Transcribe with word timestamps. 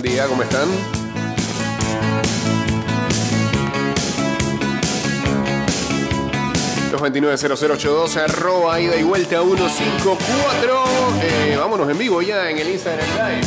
Buen 0.00 0.14
día, 0.14 0.26
¿cómo 0.28 0.42
están? 0.42 0.66
290082 6.90 8.16
arroba 8.16 8.80
ida 8.80 8.96
y 8.96 9.02
vuelta 9.02 9.42
154. 9.42 10.84
Eh, 11.20 11.54
vámonos 11.58 11.90
en 11.90 11.98
vivo 11.98 12.22
ya 12.22 12.48
en 12.48 12.56
el 12.56 12.70
Instagram 12.70 13.06
Live. 13.10 13.46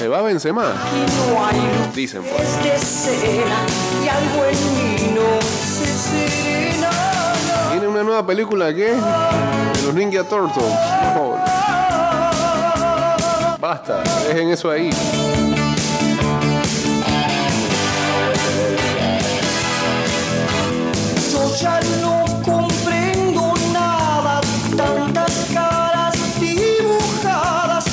Se 0.08 0.12
va 0.12 0.22
Benzema, 0.22 0.72
dicen 1.94 2.24
pues. 2.24 2.62
Tiene 7.72 7.88
una 7.90 8.04
nueva 8.04 8.26
película 8.26 8.74
que 8.74 8.94
de 8.94 9.82
los 9.86 9.94
Ninja 9.94 10.24
Turtles. 10.24 10.64
Basta, 13.60 14.02
dejen 14.30 14.50
eso 14.52 14.72
ahí. 14.72 14.92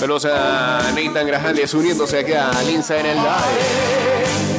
Saludos 0.04 0.26
a 0.26 0.92
Nathan 0.94 1.26
Grajales 1.26 1.72
uniéndose 1.72 2.18
acá 2.18 2.50
al 2.50 2.68
Instagram 2.68 3.16
Live. 3.16 4.53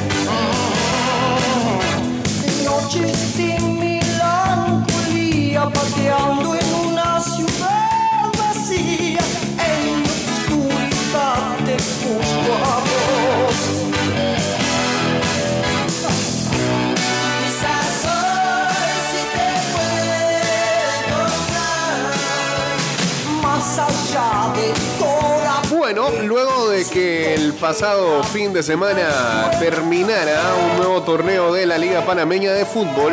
Pasado 27.56 28.22
fin 28.24 28.52
de 28.52 28.62
semana 28.62 29.50
terminara 29.58 30.42
un 30.70 30.76
nuevo 30.78 31.02
torneo 31.02 31.52
de 31.52 31.66
la 31.66 31.78
Liga 31.78 32.04
Panameña 32.04 32.52
de 32.52 32.64
Fútbol, 32.64 33.12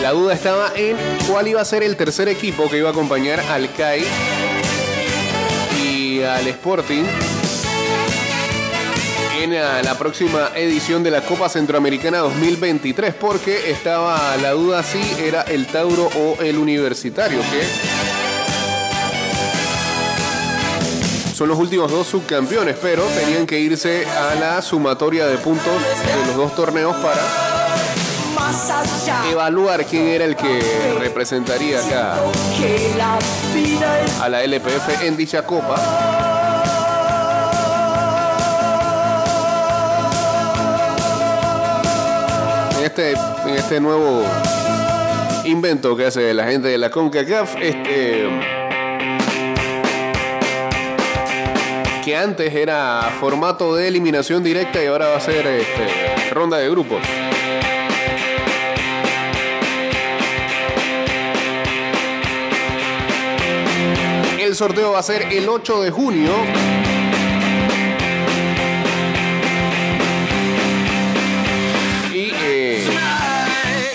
la 0.00 0.10
duda 0.12 0.34
estaba 0.34 0.72
en 0.76 0.96
cuál 1.28 1.48
iba 1.48 1.60
a 1.60 1.64
ser 1.64 1.82
el 1.82 1.96
tercer 1.96 2.28
equipo 2.28 2.68
que 2.70 2.78
iba 2.78 2.88
a 2.88 2.92
acompañar 2.92 3.40
al 3.40 3.72
CAI 3.72 4.04
y 5.84 6.22
al 6.22 6.46
Sporting 6.48 7.04
en 9.42 9.54
la 9.54 9.98
próxima 9.98 10.50
edición 10.54 11.02
de 11.02 11.10
la 11.10 11.22
Copa 11.22 11.48
Centroamericana 11.48 12.18
2023, 12.18 13.14
porque 13.14 13.70
estaba 13.70 14.36
la 14.36 14.52
duda 14.52 14.82
si 14.84 15.00
era 15.20 15.42
el 15.42 15.66
Tauro 15.66 16.08
o 16.14 16.40
el 16.40 16.58
Universitario, 16.58 17.40
que 17.40 18.21
son 21.42 21.48
los 21.48 21.58
últimos 21.58 21.90
dos 21.90 22.06
subcampeones, 22.06 22.76
pero 22.80 23.02
tenían 23.02 23.48
que 23.48 23.58
irse 23.58 24.06
a 24.06 24.36
la 24.36 24.62
sumatoria 24.62 25.26
de 25.26 25.38
puntos 25.38 25.64
de 25.64 26.26
los 26.28 26.36
dos 26.36 26.54
torneos 26.54 26.94
para 26.98 27.20
evaluar 29.28 29.84
quién 29.84 30.06
era 30.06 30.24
el 30.24 30.36
que 30.36 30.62
representaría 31.00 31.80
acá 31.80 32.14
a 34.20 34.28
la 34.28 34.44
LPF 34.44 35.02
en 35.02 35.16
dicha 35.16 35.44
copa. 35.44 35.74
En 42.78 42.84
este, 42.84 43.14
en 43.46 43.54
este 43.56 43.80
nuevo 43.80 44.22
invento 45.44 45.96
que 45.96 46.06
hace 46.06 46.32
la 46.34 46.44
gente 46.44 46.68
de 46.68 46.78
la 46.78 46.88
CONCACAF, 46.88 47.56
este 47.60 48.51
que 52.02 52.16
antes 52.16 52.52
era 52.52 53.14
formato 53.20 53.76
de 53.76 53.86
eliminación 53.86 54.42
directa 54.42 54.82
y 54.82 54.86
ahora 54.86 55.08
va 55.08 55.16
a 55.16 55.20
ser 55.20 55.46
este, 55.46 56.32
ronda 56.32 56.58
de 56.58 56.68
grupos. 56.68 57.00
El 64.40 64.56
sorteo 64.56 64.92
va 64.92 64.98
a 64.98 65.02
ser 65.02 65.32
el 65.32 65.48
8 65.48 65.82
de 65.82 65.90
junio. 65.90 66.32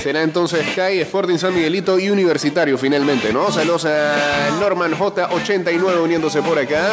Será 0.08 0.24
entonces 0.24 0.66
Sky, 0.72 1.02
Sporting 1.02 1.38
San 1.38 1.54
Miguelito 1.54 2.00
y 2.00 2.10
Universitario 2.10 2.78
finalmente, 2.78 3.34
¿no? 3.34 3.52
Saludos 3.52 3.84
a 3.84 4.58
Norman 4.58 4.94
J89 4.94 6.02
uniéndose 6.02 6.42
por 6.42 6.58
acá. 6.58 6.92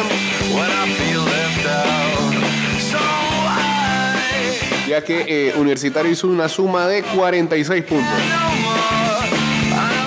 Ya 4.89 5.01
que 5.01 5.23
eh, 5.25 5.53
Universitario 5.55 6.11
hizo 6.11 6.27
una 6.27 6.49
suma 6.49 6.87
de 6.87 7.03
46 7.03 7.83
puntos. 7.85 8.13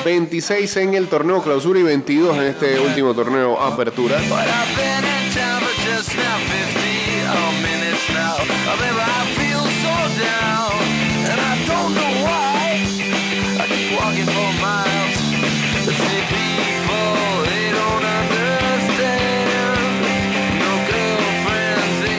26 0.04 0.76
en 0.76 0.92
el 0.92 1.08
torneo 1.08 1.42
clausura 1.42 1.80
y 1.80 1.84
22 1.84 2.36
en 2.36 2.42
este 2.42 2.78
último 2.78 3.14
torneo 3.14 3.58
apertura. 3.58 4.18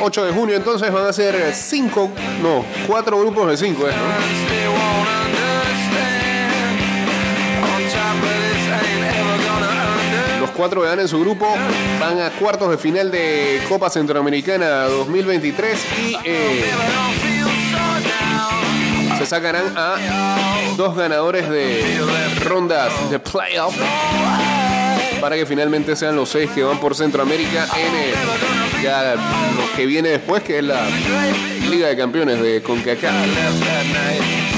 8 0.09 0.25
de 0.25 0.31
junio 0.31 0.55
entonces 0.55 0.91
van 0.91 1.05
a 1.05 1.13
ser 1.13 1.53
5, 1.53 2.09
no, 2.41 2.65
4 2.87 3.19
grupos 3.19 3.47
de 3.47 3.57
5, 3.57 3.89
¿eh? 3.89 3.91
Los 10.39 10.49
cuatro 10.49 10.81
que 10.81 10.87
ganen 10.87 11.07
su 11.07 11.19
grupo 11.19 11.55
van 11.99 12.19
a 12.21 12.31
cuartos 12.31 12.71
de 12.71 12.79
final 12.79 13.11
de 13.11 13.61
Copa 13.69 13.91
Centroamericana 13.91 14.85
2023 14.85 15.79
y 16.01 16.17
eh, 16.25 16.71
se 19.19 19.25
sacarán 19.27 19.65
a 19.75 19.95
dos 20.75 20.95
ganadores 20.95 21.47
de 21.47 22.01
rondas 22.45 23.11
de 23.11 23.19
playoff 23.19 23.75
para 25.19 25.35
que 25.35 25.45
finalmente 25.45 25.95
sean 25.95 26.15
los 26.15 26.29
seis 26.29 26.49
que 26.51 26.63
van 26.63 26.79
por 26.79 26.95
Centroamérica 26.95 27.67
en 27.77 27.95
eh, 27.95 28.13
ya 28.83 29.15
que 29.75 29.85
viene 29.85 30.09
después, 30.09 30.43
que 30.43 30.59
es 30.59 30.63
la 30.63 30.87
Liga 31.69 31.87
de 31.87 31.97
Campeones 31.97 32.41
de 32.41 32.61
CONCACAF. 32.61 34.48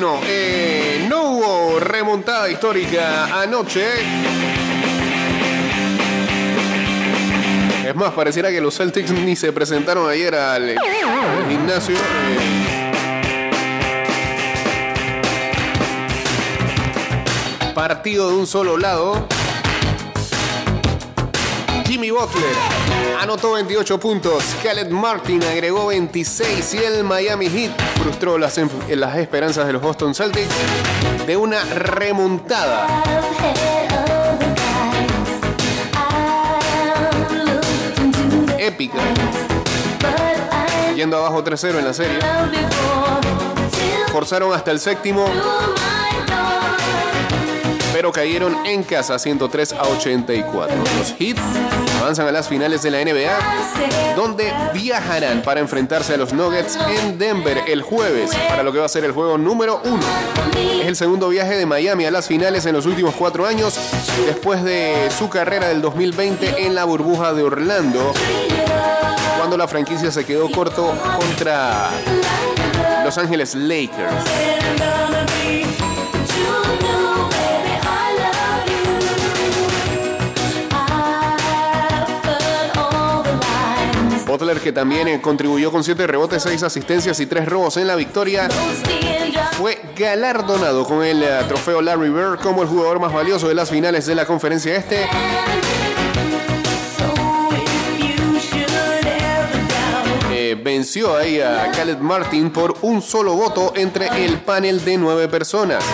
Bueno, 0.00 0.18
eh, 0.26 1.04
no 1.10 1.24
hubo 1.24 1.78
remontada 1.78 2.48
histórica 2.48 3.38
anoche. 3.42 3.84
Es 7.86 7.94
más, 7.94 8.12
pareciera 8.12 8.48
que 8.50 8.62
los 8.62 8.74
Celtics 8.78 9.10
ni 9.10 9.36
se 9.36 9.52
presentaron 9.52 10.08
ayer 10.08 10.34
al, 10.34 10.70
al 10.70 11.48
gimnasio. 11.50 11.96
eh. 11.96 12.90
Partido 17.74 18.30
de 18.30 18.36
un 18.36 18.46
solo 18.46 18.78
lado. 18.78 19.26
Jimmy 21.90 22.12
Butler 22.12 22.54
anotó 23.20 23.54
28 23.54 23.98
puntos. 23.98 24.44
Khaled 24.62 24.90
Martin 24.90 25.42
agregó 25.42 25.88
26 25.88 26.74
y 26.74 26.78
el 26.84 27.02
Miami 27.02 27.48
Heat 27.48 27.72
frustró 28.00 28.38
las, 28.38 28.56
esperanzas 28.58 29.66
de 29.66 29.72
los 29.72 29.82
Boston 29.82 30.14
Celtics 30.14 30.46
de 31.26 31.36
una 31.36 31.64
remontada. 31.64 32.86
Épica. 38.56 38.98
Yendo 40.94 41.16
abajo 41.16 41.42
3-0 41.42 41.76
en 41.80 41.84
la 41.84 41.92
serie. 41.92 42.18
Forzaron 44.12 44.54
hasta 44.54 44.70
el 44.70 44.78
séptimo, 44.78 45.26
pero 48.00 48.12
cayeron 48.12 48.64
en 48.64 48.82
casa 48.82 49.18
103 49.18 49.74
a 49.74 49.82
84. 49.82 50.74
Los 50.96 51.12
Heat 51.18 51.36
avanzan 52.00 52.26
a 52.28 52.32
las 52.32 52.48
finales 52.48 52.82
de 52.82 52.90
la 52.90 53.04
NBA, 53.04 54.16
donde 54.16 54.50
viajarán 54.72 55.42
para 55.42 55.60
enfrentarse 55.60 56.14
a 56.14 56.16
los 56.16 56.32
Nuggets 56.32 56.78
en 56.88 57.18
Denver 57.18 57.62
el 57.68 57.82
jueves, 57.82 58.30
para 58.48 58.62
lo 58.62 58.72
que 58.72 58.78
va 58.78 58.86
a 58.86 58.88
ser 58.88 59.04
el 59.04 59.12
juego 59.12 59.36
número 59.36 59.82
uno. 59.84 60.02
Es 60.80 60.86
el 60.86 60.96
segundo 60.96 61.28
viaje 61.28 61.58
de 61.58 61.66
Miami 61.66 62.06
a 62.06 62.10
las 62.10 62.26
finales 62.26 62.64
en 62.64 62.72
los 62.72 62.86
últimos 62.86 63.14
cuatro 63.14 63.44
años, 63.44 63.78
después 64.24 64.64
de 64.64 65.10
su 65.18 65.28
carrera 65.28 65.68
del 65.68 65.82
2020 65.82 66.64
en 66.64 66.74
la 66.74 66.84
burbuja 66.84 67.34
de 67.34 67.42
Orlando, 67.42 68.14
cuando 69.36 69.58
la 69.58 69.68
franquicia 69.68 70.10
se 70.10 70.24
quedó 70.24 70.50
corto 70.50 70.94
contra 71.18 71.90
Los 73.04 73.18
Ángeles 73.18 73.54
Lakers. 73.54 74.24
Butler, 84.40 84.60
que 84.60 84.72
también 84.72 85.06
eh, 85.06 85.20
contribuyó 85.20 85.70
con 85.70 85.84
7 85.84 86.06
rebotes, 86.06 86.42
6 86.42 86.62
asistencias 86.62 87.20
y 87.20 87.26
3 87.26 87.46
robos 87.46 87.76
en 87.76 87.86
la 87.86 87.94
victoria, 87.94 88.48
fue 89.52 89.78
galardonado 89.96 90.84
con 90.84 91.04
el 91.04 91.22
eh, 91.22 91.28
trofeo 91.46 91.82
Larry 91.82 92.08
Bird 92.08 92.40
como 92.40 92.62
el 92.62 92.68
jugador 92.68 93.00
más 93.00 93.12
valioso 93.12 93.48
de 93.48 93.54
las 93.54 93.68
finales 93.68 94.06
de 94.06 94.14
la 94.14 94.24
conferencia 94.24 94.74
este. 94.74 95.06
Eh, 100.32 100.58
venció 100.62 101.16
ahí 101.16 101.40
a 101.40 101.70
Khaled 101.72 101.98
Martin 101.98 102.50
por 102.50 102.76
un 102.80 103.02
solo 103.02 103.34
voto 103.34 103.74
entre 103.76 104.24
el 104.24 104.38
panel 104.38 104.82
de 104.84 104.96
9 104.96 105.28
personas. 105.28 105.84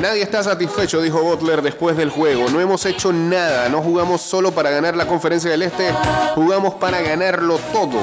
Nadie 0.00 0.22
está 0.22 0.44
satisfecho, 0.44 1.02
dijo 1.02 1.20
Butler 1.22 1.60
después 1.60 1.96
del 1.96 2.10
juego. 2.10 2.48
No 2.50 2.60
hemos 2.60 2.86
hecho 2.86 3.12
nada, 3.12 3.68
no 3.68 3.82
jugamos 3.82 4.20
solo 4.20 4.52
para 4.52 4.70
ganar 4.70 4.96
la 4.96 5.06
conferencia 5.06 5.50
del 5.50 5.62
Este, 5.62 5.92
jugamos 6.34 6.74
para 6.74 7.00
ganarlo 7.00 7.58
todo. 7.72 7.98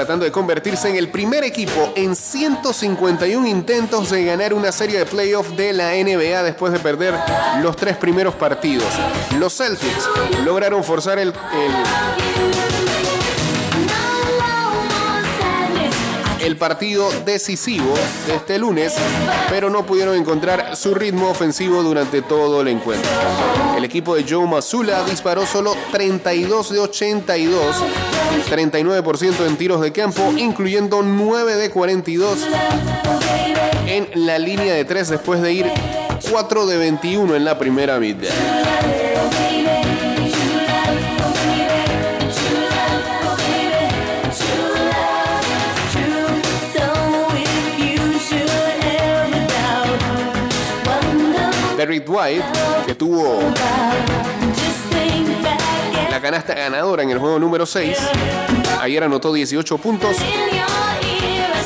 Tratando 0.00 0.24
de 0.24 0.32
convertirse 0.32 0.88
en 0.88 0.96
el 0.96 1.10
primer 1.10 1.44
equipo 1.44 1.92
en 1.94 2.16
151 2.16 3.46
intentos 3.46 4.08
de 4.08 4.24
ganar 4.24 4.54
una 4.54 4.72
serie 4.72 4.98
de 4.98 5.04
playoffs 5.04 5.54
de 5.58 5.74
la 5.74 5.90
NBA 5.92 6.42
después 6.42 6.72
de 6.72 6.78
perder 6.78 7.12
los 7.62 7.76
tres 7.76 7.98
primeros 7.98 8.34
partidos. 8.34 8.86
Los 9.38 9.54
Celtics 9.58 10.08
lograron 10.46 10.82
forzar 10.84 11.18
el, 11.18 11.28
el- 11.28 12.69
el 16.42 16.56
partido 16.56 17.10
decisivo 17.24 17.94
de 18.26 18.36
este 18.36 18.58
lunes, 18.58 18.94
pero 19.48 19.70
no 19.70 19.84
pudieron 19.84 20.16
encontrar 20.16 20.76
su 20.76 20.94
ritmo 20.94 21.28
ofensivo 21.28 21.82
durante 21.82 22.22
todo 22.22 22.60
el 22.60 22.68
encuentro. 22.68 23.10
El 23.76 23.84
equipo 23.84 24.14
de 24.14 24.24
Joe 24.28 24.46
Mazzulla 24.46 25.04
disparó 25.04 25.46
solo 25.46 25.74
32 25.92 26.72
de 26.72 26.78
82, 26.78 27.76
39% 28.50 29.46
en 29.46 29.56
tiros 29.56 29.80
de 29.80 29.92
campo, 29.92 30.32
incluyendo 30.36 31.02
9 31.02 31.56
de 31.56 31.70
42 31.70 32.38
en 33.86 34.08
la 34.26 34.38
línea 34.38 34.74
de 34.74 34.84
3 34.84 35.08
después 35.08 35.42
de 35.42 35.52
ir 35.52 35.66
4 36.30 36.66
de 36.66 36.76
21 36.76 37.36
en 37.36 37.44
la 37.44 37.58
primera 37.58 37.98
mitad. 37.98 38.28
Derrick 51.90 52.08
White, 52.08 52.44
que 52.86 52.94
tuvo 52.94 53.40
la 56.08 56.20
canasta 56.20 56.54
ganadora 56.54 57.02
en 57.02 57.10
el 57.10 57.18
juego 57.18 57.40
número 57.40 57.66
6, 57.66 57.98
ayer 58.80 59.02
anotó 59.02 59.32
18 59.32 59.76
puntos, 59.78 60.16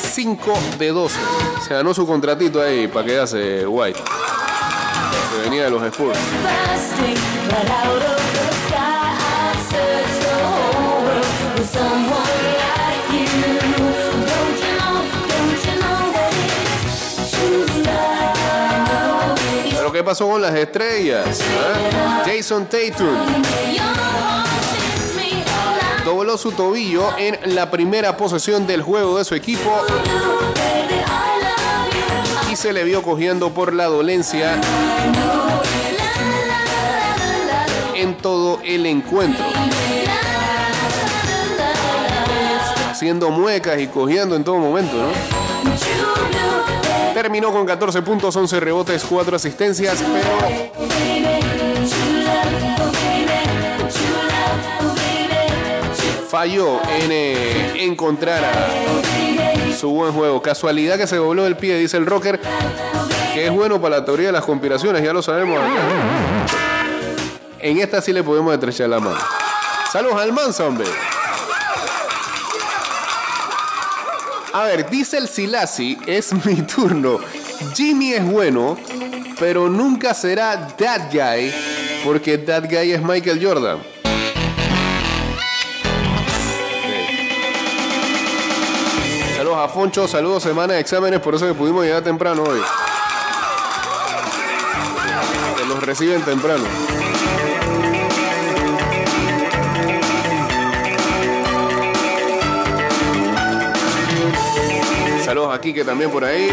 5 0.01 0.59
de 0.79 0.89
12. 0.89 1.21
Se 1.69 1.75
ganó 1.75 1.93
su 1.93 2.07
contratito 2.07 2.63
ahí 2.63 2.89
para 2.89 3.05
quedarse 3.05 3.67
White, 3.67 4.01
que 4.01 5.43
venía 5.43 5.65
de 5.65 5.71
los 5.71 5.83
Spurs. 5.83 6.19
¿Qué 20.05 20.11
pasó 20.11 20.29
con 20.29 20.43
las 20.43 20.55
estrellas? 20.55 21.41
¿Ah? 21.41 22.23
Jason 22.27 22.67
Tatum 22.67 23.17
dobló 26.05 26.37
su 26.37 26.53
tobillo 26.53 27.17
en 27.17 27.55
la 27.55 27.71
primera 27.71 28.15
posesión 28.15 28.67
del 28.67 28.83
juego 28.83 29.17
de 29.17 29.25
su 29.25 29.35
equipo 29.35 29.81
y 32.53 32.57
se 32.57 32.75
le 32.75 32.85
vio 32.85 33.03
cogiendo 33.03 33.55
por 33.55 33.73
la 33.73 33.87
dolencia 33.87 34.61
en 37.95 38.15
todo 38.19 38.61
el 38.63 38.85
encuentro. 38.85 39.47
Haciendo 42.91 43.31
muecas 43.31 43.81
y 43.81 43.87
cogiendo 43.87 44.37
en 44.37 44.45
todo 44.45 44.59
momento, 44.59 44.97
¿no? 44.97 46.54
Terminó 47.25 47.51
con 47.53 47.65
14 47.65 48.03
puntos, 48.03 48.37
11 48.37 48.61
rebotes, 48.61 49.03
4 49.03 49.37
asistencias, 49.37 50.05
pero 50.13 50.29
falló 56.29 56.83
en 56.83 57.11
eh, 57.11 57.83
encontrar 57.83 58.45
su 59.75 59.89
buen 59.89 60.13
juego. 60.13 60.43
Casualidad 60.43 60.99
que 60.99 61.07
se 61.07 61.17
dobló 61.17 61.47
el 61.47 61.57
pie, 61.57 61.79
dice 61.79 61.97
el 61.97 62.05
rocker, 62.05 62.39
que 63.33 63.47
es 63.47 63.51
bueno 63.51 63.81
para 63.81 64.01
la 64.01 64.05
teoría 64.05 64.27
de 64.27 64.33
las 64.33 64.45
conspiraciones, 64.45 65.03
ya 65.03 65.15
lo 65.15 65.23
sabemos. 65.23 65.59
En 67.59 67.79
esta 67.79 68.03
sí 68.03 68.13
le 68.13 68.23
podemos 68.23 68.53
estrechar 68.53 68.91
la 68.91 69.01
mano. 69.01 69.17
Saludos 69.91 70.21
al 70.21 70.31
Mansa, 70.31 70.67
hombre. 70.67 70.89
A 74.55 74.67
ver, 74.67 74.89
dice 74.89 75.19
el 75.19 75.27
Silasi, 75.27 75.99
es 76.07 76.33
mi 76.47 76.63
turno. 76.63 77.19
Jimmy 77.75 78.13
es 78.13 78.25
bueno, 78.25 78.79
pero 79.41 79.69
nunca 79.69 80.15
será 80.15 80.69
that 80.77 81.13
guy, 81.13 81.53
porque 82.05 82.39
that 82.39 82.67
guy 82.71 82.93
es 82.93 83.03
Michael 83.03 83.45
Jordan. 83.45 83.83
Saludos 89.37 89.59
a 89.59 89.67
Foncho, 89.67 90.07
saludos 90.07 90.45
semana 90.45 90.75
de 90.75 90.81
exámenes, 90.81 91.19
por 91.19 91.35
eso 91.35 91.49
que 91.49 91.55
pudimos 91.55 91.85
llegar 91.85 92.05
temprano 92.05 92.45
hoy. 92.45 92.61
Que 95.57 95.65
los 95.67 95.83
reciben 95.83 96.23
temprano. 96.23 96.63
Saludos 105.35 105.59
que 105.75 105.85
también 105.85 106.13
por 106.13 106.25
ahí. 106.25 106.49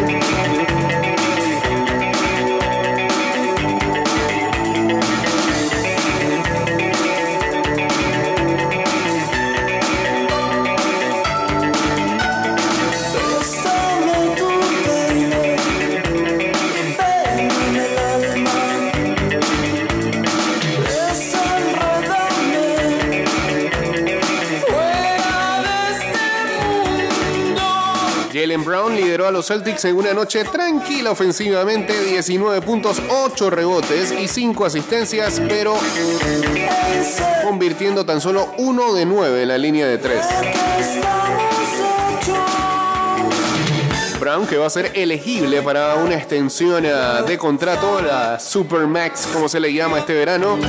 Los 29.31 29.47
Celtics 29.47 29.85
en 29.85 29.95
una 29.95 30.13
noche 30.13 30.43
tranquila 30.43 31.11
ofensivamente, 31.11 31.99
19 32.03 32.61
puntos, 32.61 33.01
8 33.09 33.49
rebotes 33.49 34.11
y 34.11 34.27
5 34.27 34.65
asistencias, 34.65 35.41
pero 35.47 35.77
convirtiendo 37.43 38.05
tan 38.05 38.21
solo 38.21 38.53
1 38.57 38.93
de 38.93 39.05
9 39.05 39.41
en 39.43 39.47
la 39.47 39.57
línea 39.57 39.87
de 39.87 39.97
3. 39.97 40.25
Que 40.25 40.49
estamos 40.81 41.63
hechos. 42.19 42.37
Brown 44.19 44.45
que 44.45 44.57
va 44.57 44.67
a 44.67 44.69
ser 44.69 44.91
elegible 44.93 45.61
para 45.61 45.95
una 45.95 46.15
extensión 46.15 46.85
ah, 46.85 47.23
de 47.23 47.37
contrato, 47.37 48.01
la 48.01 48.39
Supermax 48.39 49.27
como 49.27 49.49
se 49.49 49.59
le 49.59 49.73
llama 49.73 49.99
este 49.99 50.13
verano. 50.13 50.59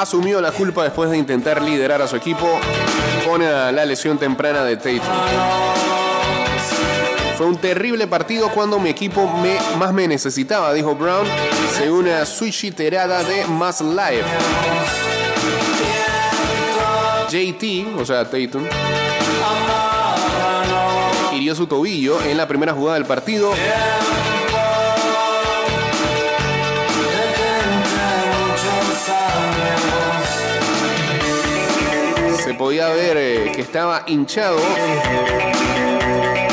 Asumió 0.00 0.40
la 0.40 0.50
culpa 0.50 0.82
después 0.82 1.10
de 1.10 1.18
intentar 1.18 1.60
liderar 1.60 2.00
a 2.00 2.08
su 2.08 2.16
equipo 2.16 2.58
con 3.28 3.42
la 3.42 3.84
lesión 3.84 4.16
temprana 4.16 4.64
de 4.64 4.78
Tatum. 4.78 5.02
Fue 7.36 7.44
un 7.44 7.58
terrible 7.58 8.06
partido 8.06 8.48
cuando 8.48 8.78
mi 8.78 8.88
equipo 8.88 9.28
me, 9.28 9.58
más 9.76 9.92
me 9.92 10.08
necesitaba, 10.08 10.72
dijo 10.72 10.94
Brown, 10.94 11.26
según 11.76 12.06
una 12.06 12.24
switchiterada 12.24 13.22
de 13.24 13.44
Mass 13.44 13.82
Live. 13.82 14.24
JT, 17.28 18.00
o 18.00 18.06
sea, 18.06 18.24
Tatum, 18.24 18.64
hirió 21.34 21.54
su 21.54 21.66
tobillo 21.66 22.22
en 22.22 22.38
la 22.38 22.48
primera 22.48 22.72
jugada 22.72 22.94
del 22.94 23.04
partido. 23.04 23.52
Podía 32.60 32.90
ver 32.90 33.16
eh, 33.16 33.52
que 33.54 33.62
estaba 33.62 34.02
hinchado. 34.06 34.58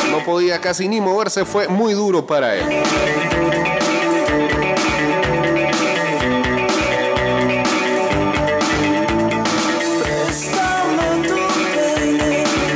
No 0.09 0.23
podía 0.23 0.61
casi 0.61 0.87
ni 0.87 1.01
moverse, 1.01 1.43
fue 1.43 1.67
muy 1.67 1.93
duro 1.93 2.25
para 2.25 2.55
él. 2.55 2.63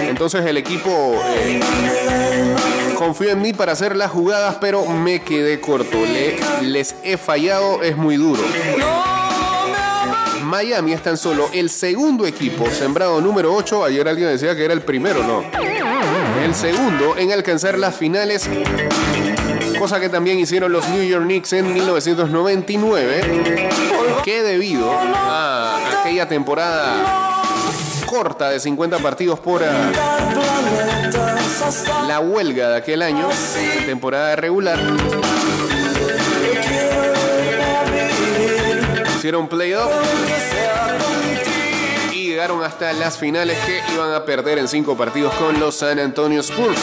Entonces 0.09 0.45
el 0.45 0.57
equipo 0.57 1.19
eh, 1.25 1.59
confió 2.97 3.31
en 3.31 3.41
mí 3.41 3.53
para 3.53 3.71
hacer 3.71 3.95
las 3.95 4.11
jugadas, 4.11 4.57
pero 4.61 4.85
me 4.85 5.21
quedé 5.21 5.59
corto. 5.59 5.97
Le- 6.05 6.37
les 6.61 6.95
he 7.03 7.17
fallado, 7.17 7.81
es 7.81 7.97
muy 7.97 8.17
duro. 8.17 8.41
Miami 10.51 10.91
es 10.91 11.01
tan 11.01 11.15
solo 11.15 11.49
el 11.53 11.69
segundo 11.69 12.27
equipo, 12.27 12.69
sembrado 12.69 13.21
número 13.21 13.55
8. 13.55 13.85
Ayer 13.85 14.05
alguien 14.05 14.27
decía 14.27 14.53
que 14.53 14.65
era 14.65 14.73
el 14.73 14.81
primero, 14.81 15.23
no. 15.23 15.45
El 16.43 16.53
segundo 16.53 17.15
en 17.17 17.31
alcanzar 17.31 17.79
las 17.79 17.95
finales, 17.95 18.49
cosa 19.79 20.01
que 20.01 20.09
también 20.09 20.39
hicieron 20.39 20.73
los 20.73 20.89
New 20.89 21.03
York 21.03 21.23
Knicks 21.23 21.53
en 21.53 21.73
1999, 21.73 23.69
que 24.25 24.43
debido 24.43 24.91
a 24.91 26.01
aquella 26.01 26.27
temporada 26.27 27.41
corta 28.05 28.49
de 28.49 28.59
50 28.59 28.97
partidos 28.99 29.39
por 29.39 29.63
ah, 29.63 29.89
la 32.09 32.19
huelga 32.19 32.71
de 32.71 32.75
aquel 32.75 33.03
año, 33.03 33.29
temporada 33.85 34.35
regular, 34.35 34.77
hicieron 39.21 39.47
playoff 39.47 39.91
y 42.11 42.29
llegaron 42.29 42.63
hasta 42.63 42.91
las 42.91 43.19
finales 43.19 43.55
que 43.67 43.79
iban 43.93 44.11
a 44.15 44.25
perder 44.25 44.57
en 44.57 44.67
cinco 44.67 44.97
partidos 44.97 45.31
con 45.35 45.59
los 45.59 45.75
San 45.75 45.99
Antonio 45.99 46.41
Spurs. 46.41 46.79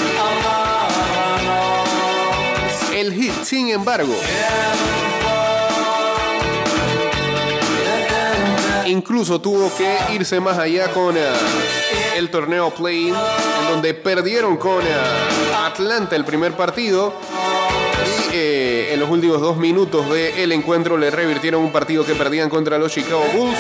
El 2.95 3.13
Heat, 3.13 3.43
sin 3.43 3.71
embargo, 3.71 4.15
incluso 8.87 9.41
tuvo 9.41 9.69
que 9.77 9.99
irse 10.15 10.39
más 10.39 10.59
allá 10.59 10.93
con 10.93 11.17
eh, 11.17 11.23
el 12.17 12.31
torneo 12.31 12.71
play-in, 12.71 13.17
en 13.17 13.69
donde 13.69 13.95
perdieron 13.95 14.59
con 14.59 14.81
eh, 14.81 14.95
Atlanta 15.67 16.15
el 16.15 16.25
primer 16.25 16.53
partido. 16.53 17.15
Eh, 18.33 18.91
en 18.93 19.01
los 19.01 19.09
últimos 19.09 19.41
dos 19.41 19.57
minutos 19.57 20.09
del 20.11 20.53
encuentro 20.53 20.99
le 20.99 21.11
revirtieron 21.11 21.63
un 21.63 21.73
partido 21.73 22.05
que 22.05 22.15
perdían 22.15 22.51
contra 22.51 22.79
los 22.79 22.93
Chicago 22.93 23.25
Bulls. 23.35 23.59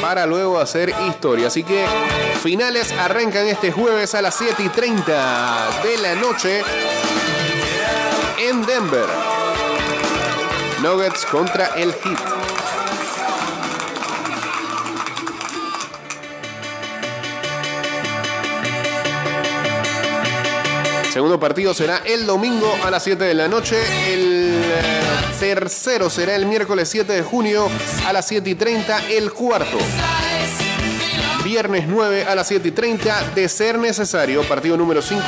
Para 0.00 0.26
luego 0.26 0.60
hacer 0.60 0.92
historia. 1.08 1.46
Así 1.46 1.62
que 1.62 1.84
finales 2.42 2.92
arrancan 2.92 3.46
este 3.46 3.72
jueves 3.72 4.14
a 4.14 4.22
las 4.22 4.34
7 4.36 4.62
y 4.62 4.68
30 4.68 5.80
de 5.82 5.98
la 5.98 6.14
noche 6.14 6.62
en 8.38 8.66
Denver. 8.66 9.06
Nuggets 10.82 11.24
contra 11.26 11.68
el 11.76 11.92
Heat. 11.92 12.41
Segundo 21.12 21.38
partido 21.38 21.74
será 21.74 21.98
el 22.06 22.24
domingo 22.24 22.74
a 22.82 22.90
las 22.90 23.04
7 23.04 23.22
de 23.22 23.34
la 23.34 23.46
noche. 23.46 23.76
El 24.10 24.62
eh, 24.64 24.80
tercero 25.38 26.08
será 26.08 26.34
el 26.34 26.46
miércoles 26.46 26.88
7 26.88 27.12
de 27.12 27.22
junio 27.22 27.68
a 28.06 28.14
las 28.14 28.26
7 28.28 28.48
y 28.48 28.54
30. 28.54 29.10
El 29.10 29.30
cuarto. 29.30 29.76
Viernes 31.44 31.86
9 31.86 32.24
a 32.24 32.34
las 32.34 32.48
7 32.48 32.66
y 32.66 32.70
30. 32.70 33.32
De 33.34 33.46
ser 33.50 33.78
necesario, 33.78 34.42
partido 34.44 34.78
número 34.78 35.02
5. 35.02 35.22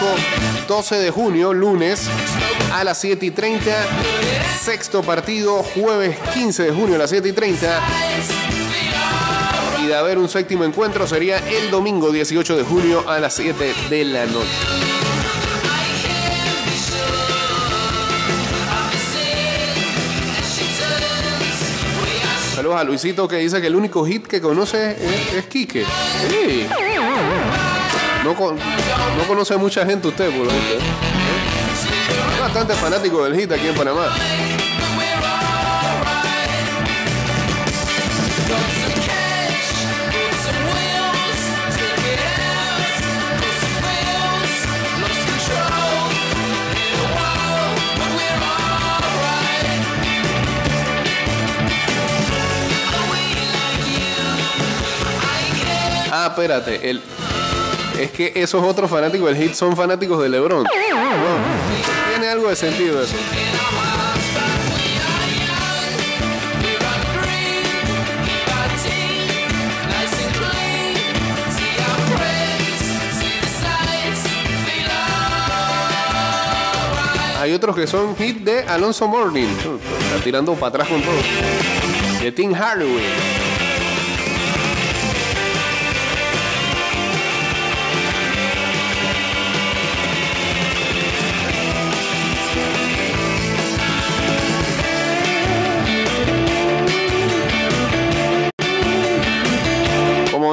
12 0.66 0.96
de 0.96 1.10
junio, 1.10 1.52
lunes 1.52 2.08
a 2.72 2.82
las 2.82 2.96
7 3.02 3.26
y 3.26 3.30
30. 3.30 3.70
Sexto 4.62 5.02
partido, 5.02 5.62
jueves 5.62 6.16
15 6.32 6.62
de 6.62 6.72
junio 6.72 6.94
a 6.94 6.98
las 6.98 7.10
7 7.10 7.28
y 7.28 7.32
30. 7.32 7.82
Y 9.82 9.88
de 9.88 9.94
haber 9.94 10.16
un 10.16 10.30
séptimo 10.30 10.64
encuentro 10.64 11.06
sería 11.06 11.46
el 11.46 11.70
domingo 11.70 12.10
18 12.10 12.56
de 12.56 12.62
junio 12.62 13.04
a 13.06 13.20
las 13.20 13.34
7 13.34 13.74
de 13.90 14.04
la 14.06 14.24
noche. 14.24 15.03
Saludos 22.54 22.76
a 22.80 22.84
Luisito 22.84 23.26
que 23.26 23.36
dice 23.36 23.60
que 23.60 23.66
el 23.66 23.74
único 23.76 24.04
hit 24.06 24.26
que 24.26 24.40
conoce 24.40 24.92
es, 24.92 25.34
es 25.34 25.46
Quique. 25.46 25.84
Sí. 26.28 26.66
No, 28.22 28.34
con- 28.34 28.56
no 28.56 29.24
conoce 29.26 29.56
mucha 29.56 29.84
gente 29.84 30.08
usted, 30.08 30.26
por 30.30 30.46
lo 30.46 30.52
visto, 30.52 30.74
¿eh? 30.74 32.40
Bastante 32.40 32.74
fanático 32.74 33.24
del 33.24 33.34
hit 33.38 33.50
aquí 33.52 33.66
en 33.68 33.74
Panamá. 33.74 34.06
Ah, 56.24 56.28
espérate. 56.28 56.88
El... 56.88 57.02
Es 58.00 58.10
que 58.10 58.32
esos 58.34 58.64
otros 58.64 58.90
fanáticos 58.90 59.28
del 59.28 59.36
hit 59.36 59.52
son 59.52 59.76
fanáticos 59.76 60.22
de 60.22 60.30
LeBron. 60.30 60.64
Tiene 62.08 62.28
algo 62.28 62.48
de 62.48 62.56
sentido 62.56 63.02
eso. 63.02 63.14
hay 77.38 77.52
otros 77.52 77.76
que 77.76 77.86
son 77.86 78.16
hit 78.16 78.38
de 78.38 78.60
Alonso 78.62 79.06
Morning. 79.06 79.48
Está 79.48 80.24
tirando 80.24 80.54
para 80.54 80.68
atrás 80.68 80.88
con 80.88 81.02
todo. 81.02 81.14
De 82.22 82.32
Tim 82.32 82.54
Hardaway. 82.54 83.43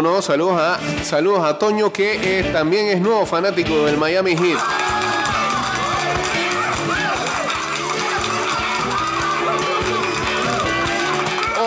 Saludos 0.01 0.29
a, 0.60 0.79
saludos 1.03 1.46
a 1.46 1.60
Toño 1.60 1.93
que 1.93 2.39
eh, 2.39 2.43
también 2.51 2.88
es 2.88 3.00
nuevo 3.00 3.24
fanático 3.24 3.86
del 3.86 3.98
Miami 3.98 4.36
Heat. 4.36 4.60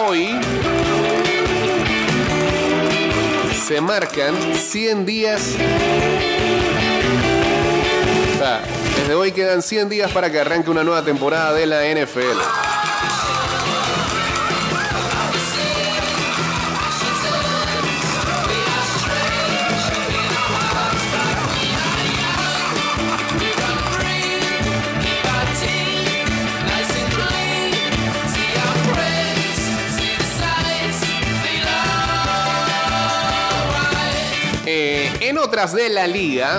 Hoy 0.04 0.36
se 3.64 3.80
marcan 3.80 4.34
100 4.52 5.06
días. 5.06 5.54
Sea, 8.36 8.64
desde 8.98 9.14
hoy 9.14 9.30
quedan 9.30 9.62
100 9.62 9.88
días 9.88 10.10
para 10.10 10.32
que 10.32 10.40
arranque 10.40 10.70
una 10.70 10.82
nueva 10.82 11.04
temporada 11.04 11.52
de 11.52 11.66
la 11.66 11.84
NFL. 11.84 12.63
De 35.54 35.88
la 35.88 36.08
liga. 36.08 36.58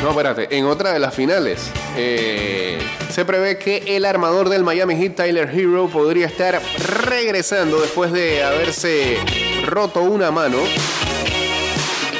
No, 0.00 0.10
espérate, 0.10 0.56
en 0.56 0.64
otra 0.64 0.92
de 0.92 1.00
las 1.00 1.12
finales. 1.12 1.58
eh, 1.96 2.78
se 3.10 3.24
prevé 3.24 3.58
que 3.58 3.96
el 3.96 4.04
armador 4.04 4.48
del 4.48 4.62
Miami 4.62 4.94
Heat, 4.94 5.16
Tyler 5.16 5.50
Hero, 5.52 5.88
podría 5.92 6.26
estar 6.26 6.62
regresando 7.04 7.80
después 7.80 8.12
de 8.12 8.44
haberse 8.44 9.18
roto 9.66 10.02
una 10.02 10.30
mano 10.30 10.58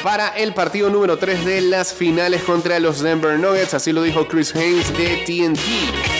para 0.03 0.27
el 0.27 0.53
partido 0.53 0.89
número 0.89 1.17
3 1.17 1.45
de 1.45 1.61
las 1.61 1.93
finales 1.93 2.43
contra 2.43 2.81
los 2.81 2.99
Denver 2.99 3.39
Nuggets. 3.39 3.73
Así 3.73 3.93
lo 3.93 4.01
dijo 4.03 4.27
Chris 4.27 4.53
Haynes 4.53 4.91
de 4.97 5.23
TNT. 5.25 6.18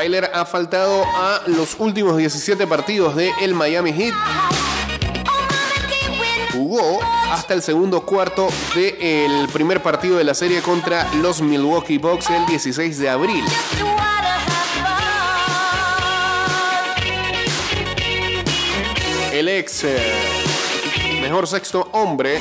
Tyler 0.00 0.30
ha 0.32 0.46
faltado 0.46 1.04
a 1.04 1.42
los 1.46 1.76
últimos 1.78 2.16
17 2.16 2.66
partidos 2.66 3.14
de 3.16 3.32
el 3.42 3.52
Miami 3.52 3.92
Heat. 3.92 4.14
Jugó 6.54 7.00
hasta 7.30 7.52
el 7.52 7.60
segundo 7.60 8.06
cuarto 8.06 8.48
del 8.74 9.46
primer 9.52 9.82
partido 9.82 10.16
de 10.16 10.24
la 10.24 10.32
serie 10.32 10.62
contra 10.62 11.06
los 11.16 11.42
Milwaukee 11.42 11.98
Bucks 11.98 12.30
el 12.30 12.46
16 12.46 12.98
de 12.98 13.10
abril. 13.10 13.44
El 19.34 19.48
ex 19.50 19.84
eh, 19.84 21.20
mejor 21.20 21.46
sexto 21.46 21.90
hombre 21.92 22.40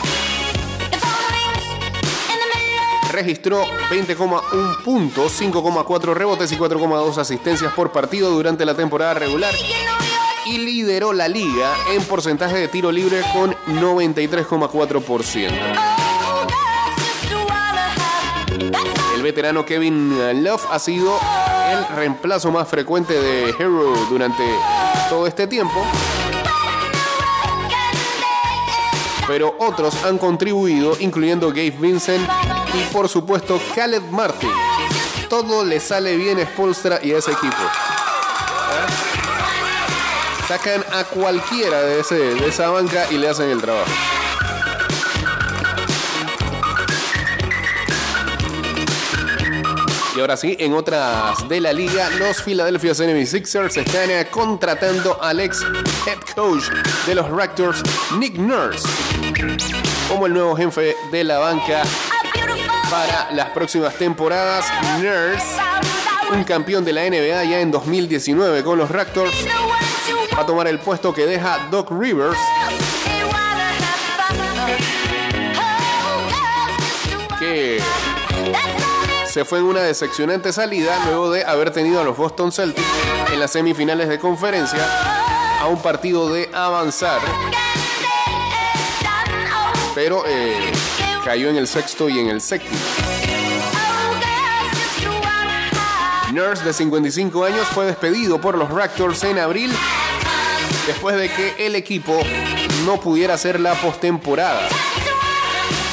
registró 3.12 3.66
20,1 3.90 4.84
puntos, 4.84 5.42
5,4 5.42 6.14
rebotes 6.14 6.52
y 6.52 6.58
4,2 6.58 7.18
asistencias 7.18 7.74
por 7.74 7.92
partido 7.92 8.30
durante 8.32 8.66
la 8.66 8.76
temporada 8.76 9.14
regular 9.14 9.54
y 10.46 10.58
lideró 10.58 11.14
la 11.14 11.28
liga 11.28 11.74
en 11.92 12.02
porcentaje 12.04 12.58
de 12.58 12.68
tiro 12.68 12.92
libre 12.92 13.22
con 13.34 13.54
93,4%. 13.68 15.52
El 19.16 19.22
veterano 19.22 19.66
Kevin 19.66 20.44
Love 20.44 20.66
ha 20.72 20.80
sido 20.80 21.20
el 21.72 21.96
reemplazo 21.96 22.52
más 22.52 22.68
frecuente 22.68 23.14
de 23.14 23.50
Hero 23.50 23.94
durante 24.10 24.44
todo 25.10 25.28
este 25.28 25.46
tiempo, 25.46 25.80
pero 29.30 29.56
otros 29.60 29.94
han 30.06 30.18
contribuido, 30.18 30.98
incluyendo 31.00 31.50
Gabe 31.50 31.70
Vincent 31.70 32.28
y 32.74 32.92
por 32.92 33.08
supuesto 33.08 33.62
Caleb 33.76 34.02
Martin. 34.10 34.50
Todo 35.30 35.64
le 35.64 35.80
sale 35.80 36.18
bien 36.18 36.40
a 36.40 36.46
Spolstra 36.46 37.00
y 37.04 37.12
a 37.12 37.20
ese 37.20 37.34
equipo. 37.34 37.56
Sacan 40.48 40.84
a 40.92 41.04
cualquiera 41.04 41.80
de, 41.84 42.00
esa 42.00 42.72
banca 42.72 43.06
y 43.12 43.20
le 43.20 43.30
hacen 43.30 43.52
el 43.52 43.62
trabajo. 43.62 43.92
Y 50.20 50.22
ahora 50.22 50.36
sí, 50.36 50.58
en 50.60 50.74
otras 50.74 51.48
de 51.48 51.62
la 51.62 51.72
liga, 51.72 52.10
los 52.10 52.42
Philadelphia 52.42 52.92
76ers 52.92 53.78
están 53.78 54.12
eh, 54.12 54.28
contratando 54.30 55.18
al 55.24 55.40
ex 55.40 55.62
head 56.06 56.20
coach 56.36 56.66
de 57.08 57.16
los 57.16 57.30
Raptors, 57.30 57.82
Nick 58.18 58.36
Nurse, 58.36 58.86
como 60.10 60.26
el 60.26 60.34
nuevo 60.34 60.58
jefe 60.58 60.98
de 61.10 61.24
la 61.24 61.40
banca 61.40 61.84
para 62.92 63.32
las 63.32 63.52
próximas 63.52 63.96
temporadas. 63.96 64.66
Nurse, 65.02 65.56
un 66.34 66.44
campeón 66.44 66.84
de 66.84 66.92
la 66.92 67.10
NBA 67.10 67.46
ya 67.46 67.62
en 67.62 67.72
2019 67.72 68.62
con 68.66 68.78
los 68.78 68.92
Raptors, 68.92 69.48
va 70.38 70.42
a 70.42 70.46
tomar 70.46 70.68
el 70.68 70.80
puesto 70.80 71.14
que 71.14 71.26
deja 71.28 71.70
Doc 71.72 71.92
Rivers, 71.92 72.38
que 77.40 77.82
se 79.32 79.46
fue 79.46 79.60
en 79.60 79.66
una 79.66 79.82
decepcionante 79.82 80.52
salida 80.52 80.98
luego 81.06 81.30
de 81.30 81.44
haber 81.46 81.72
tenido 81.72 82.02
a 82.02 82.04
los 82.04 82.18
Boston 82.18 82.52
Celtics 82.52 82.88
en 83.32 83.40
las 83.40 83.52
semifinales 83.52 84.10
de 84.10 84.18
conferencia 84.18 84.80
a 85.62 85.68
un 85.68 85.80
partido 85.82 86.34
de 86.34 86.50
avanzar, 86.52 87.22
pero 89.94 90.24
eh, 90.26 90.72
cayó 91.24 91.50
en 91.50 91.58
el 91.58 91.68
sexto 91.68 92.10
y 92.10 92.18
en 92.18 92.30
el 92.30 92.42
séptimo. 92.42 92.80
Nurse, 96.34 96.64
de 96.64 96.74
55 96.74 97.46
años, 97.46 97.68
fue 97.68 97.86
despedido 97.86 98.42
por 98.42 98.58
los 98.58 98.70
Raptors 98.70 99.24
en 99.26 99.38
abril 99.38 99.72
después 100.88 101.16
de 101.18 101.30
que 101.30 101.68
el 101.68 101.76
equipo 101.76 102.20
no 102.86 103.00
pudiera 103.00 103.36
hacer 103.36 103.60
la 103.60 103.76
postemporada. 103.76 104.68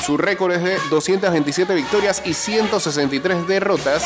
Su 0.07 0.17
récord 0.17 0.53
es 0.53 0.63
de 0.63 0.79
227 0.89 1.75
victorias 1.75 2.23
y 2.25 2.33
163 2.33 3.49
derrotas. 3.49 4.05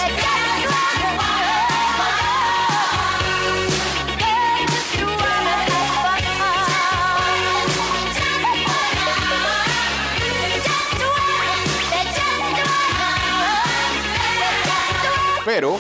Pero 15.45 15.79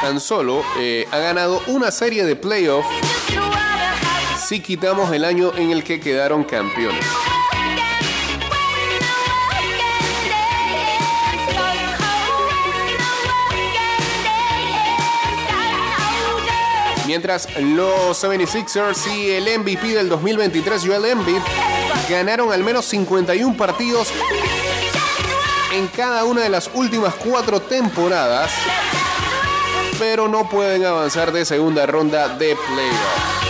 tan 0.00 0.18
solo 0.18 0.64
eh, 0.78 1.06
ha 1.10 1.18
ganado 1.18 1.60
una 1.66 1.90
serie 1.90 2.24
de 2.24 2.36
playoffs 2.36 2.88
si 4.48 4.60
quitamos 4.60 5.12
el 5.12 5.26
año 5.26 5.52
en 5.54 5.72
el 5.72 5.84
que 5.84 6.00
quedaron 6.00 6.42
campeones. 6.44 7.04
Mientras 17.10 17.48
los 17.58 18.22
76ers 18.22 19.12
y 19.12 19.32
el 19.32 19.58
MVP 19.58 19.94
del 19.94 20.08
2023, 20.08 20.80
Joel 20.86 21.06
Embiid, 21.06 21.40
ganaron 22.08 22.52
al 22.52 22.62
menos 22.62 22.84
51 22.84 23.56
partidos 23.56 24.12
en 25.72 25.88
cada 25.88 26.22
una 26.22 26.42
de 26.42 26.50
las 26.50 26.70
últimas 26.72 27.12
cuatro 27.16 27.62
temporadas, 27.62 28.52
pero 29.98 30.28
no 30.28 30.48
pueden 30.48 30.84
avanzar 30.84 31.32
de 31.32 31.44
segunda 31.44 31.84
ronda 31.84 32.28
de 32.28 32.54
playoff. 32.54 33.40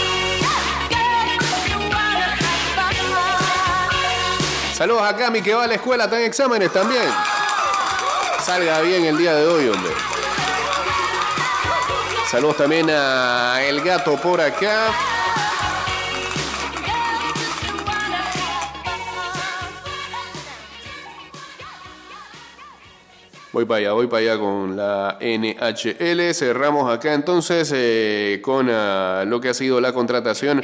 Saludos 4.73 5.03
a 5.03 5.15
Cami 5.19 5.43
que 5.43 5.53
va 5.53 5.65
a 5.65 5.67
la 5.67 5.75
escuela, 5.75 6.05
en 6.05 6.25
exámenes 6.25 6.73
también. 6.73 7.05
Salga 8.43 8.81
bien 8.81 9.05
el 9.05 9.19
día 9.19 9.35
de 9.35 9.47
hoy, 9.47 9.69
hombre. 9.69 9.93
Saludos 12.31 12.59
también 12.59 12.87
a 12.91 13.61
El 13.61 13.81
Gato 13.81 14.15
por 14.15 14.41
acá. 14.41 14.93
Voy 23.53 23.65
para 23.65 23.79
allá, 23.79 23.93
voy 23.95 24.07
para 24.07 24.23
allá 24.23 24.39
con 24.39 24.77
la 24.77 25.19
NHL. 25.21 26.33
Cerramos 26.33 26.89
acá 26.89 27.15
entonces 27.15 27.73
eh, 27.75 28.39
con 28.45 28.71
ah, 28.71 29.25
lo 29.27 29.41
que 29.41 29.49
ha 29.49 29.55
sido 29.55 29.81
la 29.81 29.93
contratación 29.93 30.63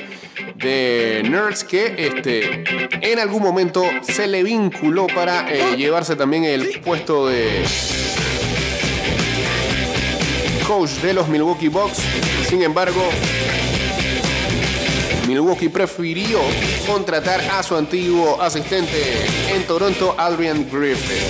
de 0.55 1.23
Nerds, 1.29 1.65
que 1.65 1.97
este, 1.99 2.63
en 3.03 3.19
algún 3.19 3.43
momento 3.43 3.83
se 4.03 4.29
le 4.29 4.45
vinculó 4.45 5.09
para 5.09 5.53
eh, 5.53 5.77
llevarse 5.77 6.15
también 6.15 6.45
el 6.45 6.81
puesto 6.81 7.27
de 7.27 7.65
coach 10.67 10.91
de 11.03 11.15
los 11.15 11.29
Milwaukee 11.29 11.69
Bucks. 11.69 11.99
Sin 12.49 12.63
embargo, 12.63 13.03
Milwaukee 15.27 15.69
prefirió 15.69 16.41
contratar 16.87 17.41
a 17.41 17.63
su 17.63 17.77
antiguo 17.77 18.41
asistente 18.41 19.27
en 19.55 19.65
Toronto, 19.65 20.15
Adrian 20.19 20.69
Griffith. 20.71 21.23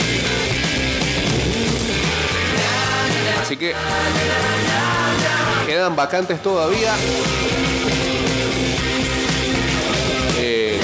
Así 3.43 3.57
que 3.57 3.75
quedan 5.67 5.95
vacantes 5.95 6.43
todavía. 6.43 6.95
Eh, 10.39 10.79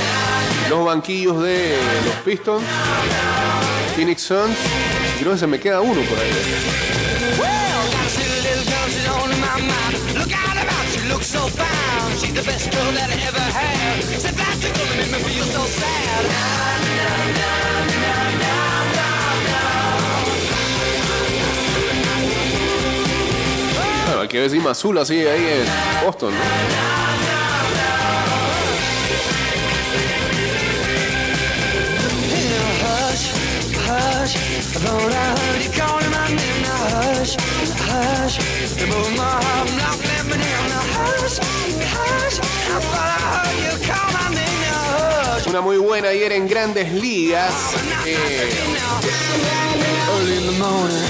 los 0.69 0.85
banquillos 0.85 1.43
de 1.43 1.77
los 2.05 2.15
Pistons, 2.25 2.65
Phoenix 3.97 4.23
Suns. 4.23 4.57
Creo 5.19 5.33
que 5.33 5.39
se 5.39 5.47
me 5.47 5.59
queda 5.59 5.81
uno 5.81 6.03
por 6.03 6.19
ahí. 6.19 7.62
Look 9.53 10.33
out 10.33 10.57
about, 10.57 10.87
she 10.89 11.01
looks 11.09 11.27
so. 11.27 11.47
She's 12.19 12.33
the 12.33 12.43
best 12.43 12.73
girl 12.73 12.93
that 12.93 13.11
I 13.11 13.21
ever 13.29 13.39
had. 13.39 13.83
Que 24.29 24.39
ahí 25.31 25.47
en 25.47 25.67
Boston, 26.07 26.33
¿no? 26.33 26.83
Hush, 37.93 38.37
you 38.81 38.87
broke 38.87 39.13
my 39.17 39.25
heart, 39.45 39.69
not 39.77 39.99
let 40.09 40.25
me 40.27 40.37
down. 40.45 40.65
Now 40.73 40.85
hush, 40.97 41.37
hush, 41.97 42.37
I 42.41 42.79
thought 42.91 43.11
I 43.17 43.21
heard 43.35 43.57
you 43.65 43.75
call 43.89 44.09
my 44.17 44.27
name. 44.35 44.61
Now 44.67 44.81
hush. 44.97 45.47
Una 45.49 45.61
muy 45.61 45.77
buena 45.79 46.09
ayer 46.09 46.33
en 46.33 46.49
grandes 46.49 46.93
ligas. 46.93 47.55
Eh, 48.07 48.51
Early 50.15 50.37
in 50.37 50.47
the 50.47 50.57
morning, 50.59 51.03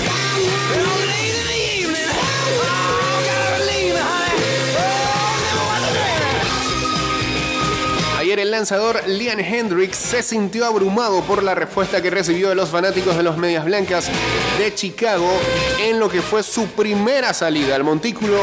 El 8.38 8.50
lanzador 8.50 9.06
Liam 9.06 9.38
Hendricks 9.40 9.96
se 9.96 10.22
sintió 10.22 10.64
abrumado 10.64 11.22
por 11.22 11.42
la 11.42 11.54
respuesta 11.54 12.00
que 12.00 12.10
recibió 12.10 12.48
de 12.48 12.54
los 12.54 12.70
fanáticos 12.70 13.16
de 13.16 13.22
los 13.22 13.36
Medias 13.36 13.64
Blancas 13.64 14.08
de 14.58 14.74
Chicago 14.74 15.30
en 15.80 16.00
lo 16.00 16.08
que 16.08 16.22
fue 16.22 16.42
su 16.42 16.66
primera 16.68 17.34
salida 17.34 17.76
al 17.76 17.84
montículo 17.84 18.38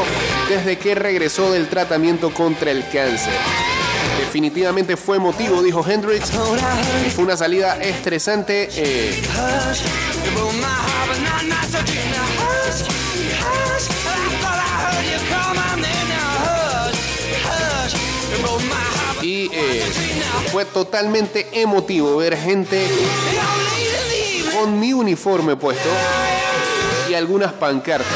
desde 0.48 0.78
que 0.78 0.94
regresó 0.94 1.50
del 1.50 1.68
tratamiento 1.68 2.32
contra 2.32 2.70
el 2.70 2.84
cáncer. 2.88 3.32
Definitivamente 4.18 4.96
fue 4.96 5.16
emotivo, 5.16 5.60
dijo 5.62 5.84
Hendricks. 5.86 6.30
Fue 7.14 7.24
una 7.24 7.36
salida 7.36 7.76
estresante. 7.82 8.68
eh, 8.76 9.20
broke 18.40 18.64
my 18.64 18.89
y 19.30 19.48
eh, 19.52 19.84
fue 20.50 20.64
totalmente 20.64 21.46
emotivo 21.52 22.16
ver 22.16 22.36
gente 22.36 22.84
con 24.52 24.80
mi 24.80 24.92
uniforme 24.92 25.54
puesto 25.54 25.88
y 27.08 27.14
algunas 27.14 27.52
pancartas. 27.52 28.08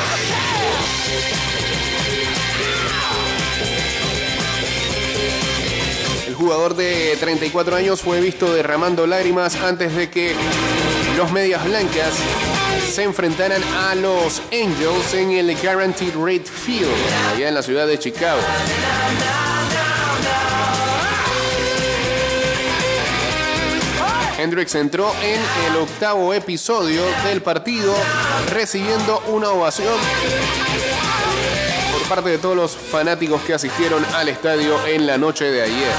El 6.27 6.35
jugador 6.35 6.74
de 6.74 7.16
34 7.20 7.77
años 7.77 8.00
fue 8.00 8.20
visto 8.20 8.53
derramando 8.53 9.07
lágrimas 9.07 9.55
antes 9.55 9.94
de 9.94 10.11
que 10.11 10.35
los 11.16 11.31
medias 11.31 11.64
blancas 11.64 12.12
se 12.92 13.05
enfrentaran 13.05 13.62
a 13.62 13.94
los 13.94 14.42
Angels 14.53 15.14
en 15.14 15.31
el 15.31 15.57
Guaranteed 15.57 16.14
Rate 16.16 16.50
Field, 16.50 16.90
allá 17.33 17.48
en 17.48 17.55
la 17.55 17.62
ciudad 17.62 17.87
de 17.87 18.00
Chicago. 18.00 18.40
Hendricks 24.44 24.74
entró 24.74 25.11
en 25.22 25.40
el 25.66 25.80
octavo 25.80 26.35
episodio 26.35 27.02
del 27.24 27.40
partido 27.40 27.94
recibiendo 28.52 29.22
una 29.28 29.48
ovación 29.48 29.94
por 31.90 32.09
parte 32.11 32.28
de 32.28 32.37
todos 32.37 32.54
los 32.54 32.76
fanáticos 32.76 33.40
que 33.40 33.54
asistieron 33.54 34.04
al 34.14 34.28
estadio 34.28 34.87
en 34.87 35.07
la 35.07 35.16
noche 35.16 35.46
de 35.46 35.62
ayer. 35.62 35.92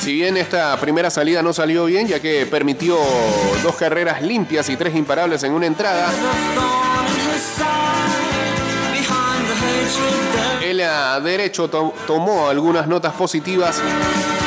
Si 0.00 0.12
bien 0.14 0.36
esta 0.36 0.76
primera 0.80 1.10
salida 1.10 1.42
no 1.44 1.52
salió 1.52 1.84
bien, 1.84 2.08
ya 2.08 2.18
que 2.18 2.44
permitió 2.46 2.98
dos 3.62 3.76
carreras 3.76 4.20
limpias 4.20 4.68
y 4.68 4.76
tres 4.76 4.96
imparables 4.96 5.44
en 5.44 5.52
una 5.52 5.66
entrada, 5.66 6.10
derecho 11.20 11.68
to- 11.68 11.94
tomó 12.06 12.48
algunas 12.48 12.86
notas 12.86 13.12
positivas 13.14 13.80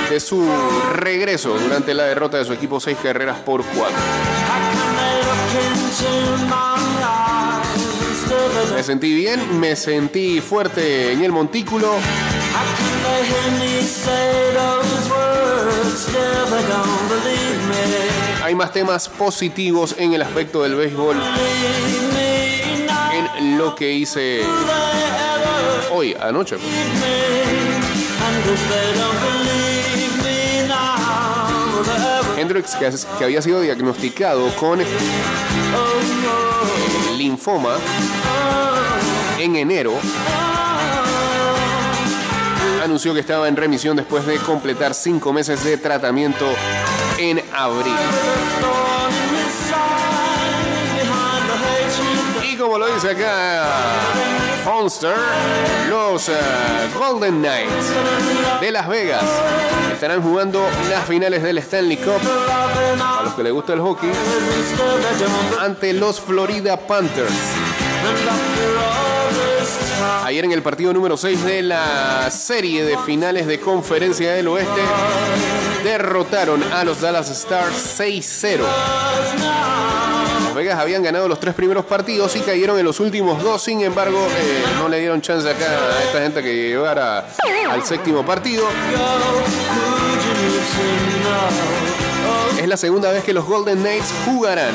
de 0.10 0.19
su 0.19 0.47
regreso 0.93 1.58
durante 1.58 1.93
la 1.93 2.04
derrota 2.04 2.38
de 2.38 2.45
su 2.45 2.54
equipo 2.54 2.80
seis 2.80 2.97
carreras 3.01 3.38
por 3.39 3.63
cuatro. 3.65 3.97
Me 8.75 8.84
sentí 8.84 9.13
bien, 9.15 9.60
me 9.60 9.75
sentí 9.75 10.41
fuerte 10.41 11.13
en 11.13 11.23
el 11.23 11.32
montículo. 11.32 11.95
Hay 18.43 18.54
más 18.56 18.71
temas 18.71 19.10
positivos 19.10 19.95
en 19.97 20.13
el 20.13 20.21
aspecto 20.21 20.62
del 20.63 20.75
béisbol 20.75 21.15
en 23.39 23.58
lo 23.58 23.75
que 23.75 23.91
hice 23.91 24.41
hoy, 25.91 26.15
anoche. 26.19 26.58
Hendricks, 32.38 32.75
que, 32.75 32.91
que 33.17 33.23
había 33.23 33.41
sido 33.41 33.62
diagnosticado 33.62 34.54
con 34.56 34.80
linfoma 37.17 37.78
en 39.39 39.56
enero, 39.56 39.93
anunció 42.84 43.13
que 43.13 43.21
estaba 43.21 43.47
en 43.47 43.56
remisión 43.56 43.95
después 43.95 44.25
de 44.25 44.38
completar 44.38 44.93
cinco 44.93 45.34
meses 45.34 45.63
de 45.63 45.78
tratamiento 45.78 46.45
en 47.17 47.41
abril. 47.54 47.95
Y 52.43 52.56
como 52.58 52.78
lo 52.78 52.93
dice 52.93 53.12
acá 53.12 54.34
Monster, 54.65 55.15
los 55.89 56.28
eh, 56.28 56.34
Golden 56.97 57.39
Knights 57.39 57.91
de 58.60 58.71
Las 58.71 58.88
Vegas 58.88 59.23
estarán 59.93 60.23
jugando 60.23 60.67
las 60.89 61.06
finales 61.06 61.43
del 61.43 61.60
Stanley 61.60 61.97
Cup, 61.97 62.19
a 62.99 63.21
los 63.23 63.34
que 63.36 63.43
les 63.43 63.54
gusta 63.54 63.73
el 63.73 63.80
hockey, 63.80 64.10
ante 65.62 65.93
los 65.93 66.19
Florida 66.19 66.78
Panthers. 66.78 67.32
Ayer 70.23 70.45
en 70.45 70.51
el 70.51 70.63
partido 70.63 70.91
número 70.93 71.15
6 71.15 71.45
de 71.45 71.62
la 71.62 72.32
serie 72.32 72.84
de 72.84 72.97
finales 72.97 73.45
de 73.45 73.60
conferencia 73.60 74.34
del 74.34 74.47
oeste, 74.47 74.82
derrotaron 75.84 76.63
a 76.73 76.84
los 76.84 77.01
Dallas 77.01 77.30
Stars 77.30 77.99
6-0. 77.99 78.63
Vegas 80.55 80.79
habían 80.79 81.03
ganado 81.03 81.27
los 81.27 81.39
tres 81.39 81.53
primeros 81.53 81.83
partidos 81.85 82.33
y 82.37 82.39
cayeron 82.39 82.79
en 82.79 82.85
los 82.85 83.01
últimos 83.01 83.43
dos, 83.43 83.61
sin 83.61 83.81
embargo, 83.81 84.17
eh, 84.17 84.63
no 84.77 84.87
le 84.87 84.99
dieron 84.99 85.21
chance 85.21 85.49
acá 85.49 85.65
a 85.65 86.03
esta 86.03 86.21
gente 86.21 86.41
que 86.41 86.69
llegara 86.69 87.27
al 87.69 87.83
séptimo 87.83 88.25
partido. 88.25 88.65
Es 92.57 92.67
la 92.67 92.77
segunda 92.77 93.11
vez 93.11 93.23
que 93.25 93.33
los 93.33 93.45
Golden 93.45 93.79
Knights 93.79 94.13
jugarán 94.25 94.73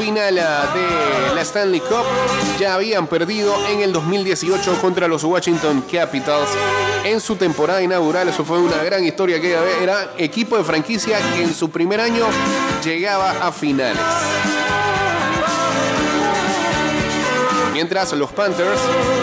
final 0.00 0.38
ah, 0.38 0.72
de 0.72 1.34
la 1.34 1.42
Stanley 1.42 1.80
Cup. 1.80 2.04
Ya 2.58 2.74
habían 2.74 3.06
perdido 3.06 3.54
en 3.68 3.80
el 3.80 3.92
2018 3.92 4.80
contra 4.80 5.06
los 5.06 5.24
Washington 5.24 5.84
Capitals 5.90 6.48
en 7.04 7.20
su 7.20 7.36
temporada 7.36 7.82
inaugural. 7.82 8.28
Eso 8.28 8.44
fue 8.44 8.58
una 8.58 8.82
gran 8.82 9.04
historia 9.04 9.38
vez. 9.38 9.82
Era 9.82 10.12
equipo 10.16 10.56
de 10.56 10.64
franquicia 10.64 11.18
que 11.34 11.42
en 11.42 11.54
su 11.54 11.70
primer 11.70 12.00
año 12.00 12.24
llegaba 12.82 13.46
a 13.46 13.52
finales. 13.52 14.00
Mientras 17.74 18.12
los 18.14 18.30
Panthers 18.32 18.80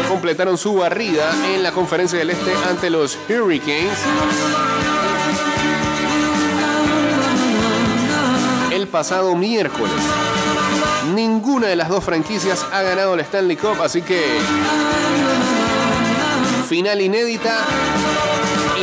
completaron 0.08 0.58
su 0.58 0.76
barrida 0.76 1.34
en 1.54 1.64
la 1.64 1.72
conferencia 1.72 2.20
del 2.20 2.30
Este 2.30 2.54
ante 2.70 2.90
los 2.92 3.18
Hurricanes. 3.30 3.98
El 8.72 8.88
pasado 8.88 9.36
miércoles. 9.36 9.96
Ninguna 11.14 11.68
de 11.68 11.76
las 11.76 11.90
dos 11.90 12.04
franquicias 12.04 12.66
ha 12.72 12.82
ganado 12.82 13.16
la 13.16 13.24
Stanley 13.24 13.58
Cup, 13.58 13.82
así 13.82 14.02
que 14.02 14.22
final 16.68 17.00
inédita 17.02 17.66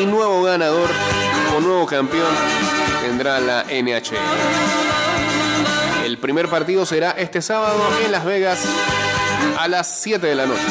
y 0.01 0.07
nuevo 0.07 0.43
ganador 0.43 0.89
o 1.55 1.61
nuevo 1.61 1.87
campeón 1.87 2.33
tendrá 3.03 3.41
la 3.41 3.65
NHL. 3.65 4.17
El 6.05 6.19
primer 6.19 6.49
partido 6.49 6.87
será 6.87 7.13
este 7.13 7.43
sábado 7.43 7.81
en 8.05 8.13
Las 8.13 8.25
Vegas 8.25 8.61
a 9.59 9.69
las 9.69 10.01
7 10.01 10.27
de 10.27 10.35
la 10.35 10.47
noche. 10.47 10.63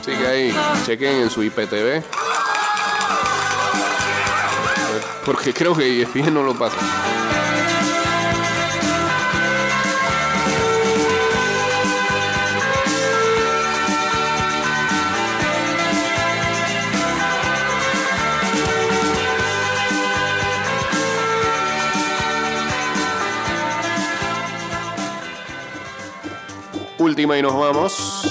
Así 0.00 0.10
que 0.12 0.26
ahí, 0.26 0.56
chequen 0.86 1.22
en 1.22 1.30
su 1.30 1.42
IPTV. 1.42 2.02
Porque 5.24 5.52
creo 5.52 5.74
que 5.74 6.02
ESPN 6.02 6.32
no 6.32 6.42
lo 6.42 6.54
pasa. 6.54 6.76
Última 27.08 27.38
y 27.38 27.42
nos 27.42 27.54
vamos. 27.54 28.22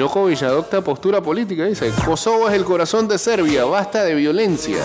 Djokovic 0.00 0.42
adopta 0.44 0.80
postura 0.80 1.20
política, 1.20 1.66
dice. 1.66 1.90
Kosovo 2.06 2.48
es 2.48 2.54
el 2.54 2.64
corazón 2.64 3.06
de 3.06 3.18
Serbia, 3.18 3.66
basta 3.66 4.02
de 4.02 4.14
violencia. 4.14 4.78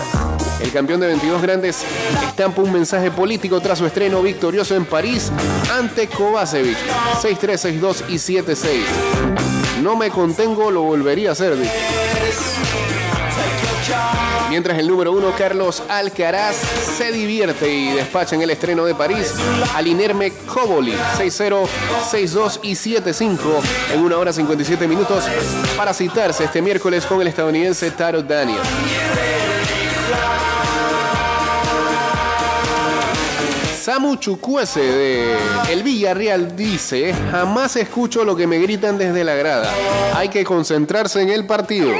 El 0.60 0.70
campeón 0.70 1.00
de 1.00 1.06
22 1.06 1.40
grandes 1.40 1.84
estampa 2.28 2.60
un 2.60 2.70
mensaje 2.70 3.10
político 3.10 3.58
tras 3.60 3.78
su 3.78 3.86
estreno 3.86 4.20
victorioso 4.20 4.76
en 4.76 4.84
París 4.84 5.32
ante 5.72 6.06
Kovacevic. 6.08 6.76
6-3, 7.22 7.80
6-2 7.80 8.02
y 8.10 8.14
7-6. 8.16 8.66
No 9.82 9.96
me 9.96 10.10
contengo, 10.10 10.70
lo 10.70 10.82
volvería 10.82 11.30
a 11.30 11.32
hacer. 11.32 11.56
dice. 11.56 12.05
Mientras 14.48 14.78
el 14.78 14.86
número 14.86 15.12
uno, 15.12 15.32
Carlos 15.36 15.82
Alcaraz, 15.88 16.56
se 16.96 17.10
divierte 17.10 17.68
y 17.68 17.90
despacha 17.90 18.36
en 18.36 18.42
el 18.42 18.50
estreno 18.50 18.84
de 18.84 18.94
París 18.94 19.34
al 19.74 19.86
Inerme 19.86 20.32
Koboli 20.32 20.92
6-0, 20.92 21.66
6-2 22.10 22.60
y 22.62 22.72
7-5 22.72 23.38
en 23.94 24.00
una 24.00 24.16
hora 24.18 24.32
57 24.32 24.86
minutos 24.86 25.24
para 25.76 25.92
citarse 25.92 26.44
este 26.44 26.62
miércoles 26.62 27.04
con 27.06 27.20
el 27.20 27.26
estadounidense 27.26 27.90
Taro 27.90 28.22
Daniel. 28.22 28.60
Samu 33.86 34.16
Chukwueze 34.16 34.80
de 34.80 35.36
El 35.70 35.84
Villarreal 35.84 36.56
dice, 36.56 37.14
jamás 37.30 37.76
escucho 37.76 38.24
lo 38.24 38.34
que 38.34 38.46
me 38.46 38.58
gritan 38.58 38.98
desde 38.98 39.22
la 39.22 39.34
grada. 39.36 39.72
Hay 40.16 40.28
que 40.28 40.44
concentrarse 40.44 41.22
en 41.22 41.28
el 41.28 41.46
partido. 41.46 41.92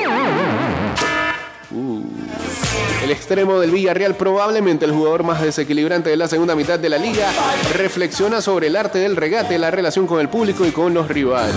El 3.07 3.13
extremo 3.13 3.61
del 3.61 3.71
Villarreal, 3.71 4.17
probablemente 4.17 4.85
el 4.85 4.91
jugador 4.91 5.23
más 5.23 5.41
desequilibrante 5.41 6.11
de 6.11 6.17
la 6.17 6.27
segunda 6.27 6.57
mitad 6.57 6.77
de 6.77 6.89
la 6.89 6.99
liga, 6.99 7.31
reflexiona 7.73 8.41
sobre 8.41 8.67
el 8.67 8.75
arte 8.75 8.99
del 8.99 9.15
regate, 9.15 9.61
la 9.61 9.71
relación 9.71 10.09
con 10.09 10.19
el 10.19 10.29
público 10.29 10.67
y 10.67 10.73
con 10.73 10.93
los 10.93 11.07
rivales. 11.07 11.55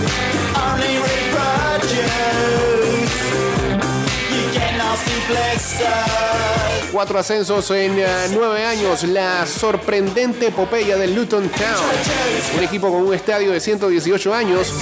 Cuatro 6.92 7.18
ascensos 7.18 7.70
en 7.70 7.98
eh, 7.98 8.06
nueve 8.32 8.64
años, 8.64 9.04
la 9.04 9.46
sorprendente 9.46 10.48
epopeya 10.48 10.96
del 10.96 11.14
Luton 11.14 11.48
Town. 11.48 12.58
Un 12.58 12.64
equipo 12.64 12.90
con 12.90 13.02
un 13.02 13.14
estadio 13.14 13.52
de 13.52 13.60
118 13.60 14.34
años, 14.34 14.72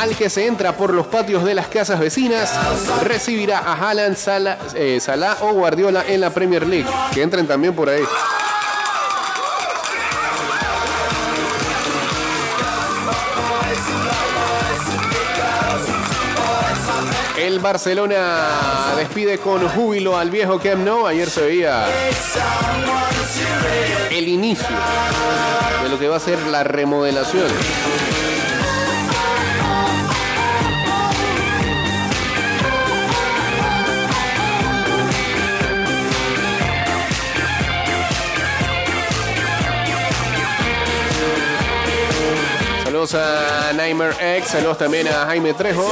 al 0.00 0.16
que 0.16 0.30
se 0.30 0.46
entra 0.46 0.76
por 0.76 0.94
los 0.94 1.06
patios 1.06 1.44
de 1.44 1.54
las 1.54 1.68
casas 1.68 2.00
vecinas, 2.00 2.50
recibirá 3.02 3.58
a 3.58 3.74
Haaland, 3.74 4.16
Salah, 4.16 4.58
eh, 4.74 4.98
Salah 5.00 5.36
o 5.42 5.52
Guardiola 5.52 6.04
en 6.08 6.20
la 6.20 6.30
Premier 6.30 6.66
League. 6.66 6.88
Que 7.12 7.22
entren 7.22 7.46
también 7.46 7.74
por 7.74 7.90
ahí. 7.90 8.02
El 17.46 17.60
Barcelona 17.60 18.92
despide 18.96 19.38
con 19.38 19.68
júbilo 19.68 20.18
al 20.18 20.30
viejo 20.30 20.58
Camp 20.58 20.84
Nou. 20.84 21.06
Ayer 21.06 21.30
se 21.30 21.42
veía 21.42 21.86
el 24.10 24.26
inicio 24.26 24.66
de 25.80 25.88
lo 25.88 25.96
que 25.96 26.08
va 26.08 26.16
a 26.16 26.20
ser 26.20 26.40
la 26.48 26.64
remodelación. 26.64 27.46
Saludos 42.82 43.14
a 43.14 43.72
Nightmare 43.72 44.38
X, 44.38 44.50
saludos 44.50 44.78
también 44.78 45.06
a 45.06 45.26
Jaime 45.26 45.54
Trejo. 45.54 45.86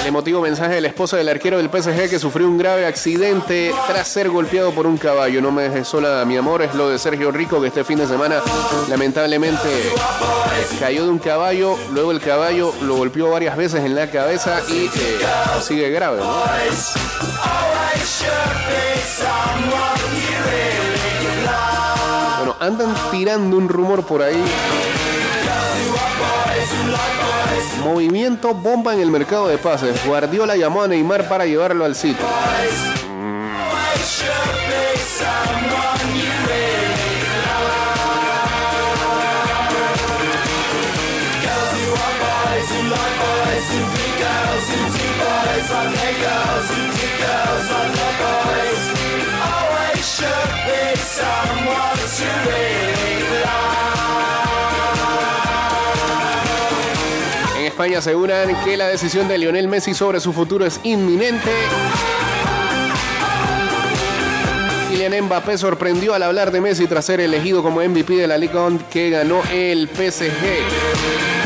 El 0.00 0.06
emotivo 0.06 0.40
mensaje 0.40 0.74
de 0.74 0.80
la 0.80 0.88
esposa 0.88 1.16
del 1.16 1.28
arquero 1.28 1.58
del 1.58 1.68
PSG 1.68 2.08
que 2.10 2.18
sufrió 2.18 2.48
un 2.48 2.58
grave 2.58 2.86
accidente 2.86 3.74
tras 3.86 4.08
ser 4.08 4.30
golpeado 4.30 4.72
por 4.72 4.86
un 4.86 4.96
caballo. 4.96 5.40
No 5.40 5.52
me 5.52 5.64
dejes 5.64 5.88
sola, 5.88 6.24
mi 6.24 6.36
amor. 6.36 6.62
Es 6.62 6.74
lo 6.74 6.88
de 6.88 6.98
Sergio 6.98 7.30
Rico 7.30 7.60
que 7.60 7.68
este 7.68 7.84
fin 7.84 7.98
de 7.98 8.06
semana 8.06 8.40
lamentablemente 8.88 9.68
cayó 10.80 11.04
de 11.04 11.10
un 11.10 11.18
caballo. 11.18 11.76
Luego 11.92 12.10
el 12.10 12.20
caballo 12.20 12.74
lo 12.82 12.96
golpeó 12.96 13.30
varias 13.30 13.56
veces 13.56 13.84
en 13.84 13.94
la 13.94 14.10
cabeza 14.10 14.60
y 14.68 14.86
eh, 14.86 14.90
sigue 15.60 15.90
grave. 15.90 16.20
Bueno, 22.38 22.56
andan 22.60 22.94
tirando 23.10 23.56
un 23.56 23.68
rumor 23.68 24.04
por 24.04 24.22
ahí. 24.22 24.42
Movimiento 27.84 28.54
bomba 28.54 28.94
en 28.94 29.00
el 29.00 29.10
mercado 29.10 29.48
de 29.48 29.58
pases. 29.58 30.04
Guardiola 30.06 30.56
llamó 30.56 30.82
a 30.82 30.88
Neymar 30.88 31.28
para 31.28 31.46
llevarlo 31.46 31.84
al 31.84 31.94
sitio. 31.94 32.24
España 57.82 57.98
aseguran 57.98 58.64
que 58.64 58.76
la 58.76 58.86
decisión 58.86 59.26
de 59.26 59.38
Lionel 59.38 59.66
Messi 59.66 59.92
sobre 59.92 60.20
su 60.20 60.32
futuro 60.32 60.64
es 60.64 60.78
inminente. 60.84 61.50
Kylian 64.88 65.24
Mbappé 65.24 65.58
sorprendió 65.58 66.14
al 66.14 66.22
hablar 66.22 66.52
de 66.52 66.60
Messi 66.60 66.86
tras 66.86 67.06
ser 67.06 67.18
elegido 67.18 67.60
como 67.60 67.80
MVP 67.80 68.14
de 68.14 68.28
la 68.28 68.38
Liga 68.38 68.68
que 68.88 69.10
ganó 69.10 69.42
el 69.50 69.88
PSG. 69.88 71.41